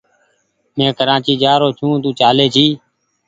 مينٚ 0.77 0.95
ڪراچي 0.97 1.33
جآرو 1.41 1.69
ڇوٚنٚ 1.79 2.01
تو 2.03 2.09
چاليٚ 2.19 2.53
جي 2.55 2.67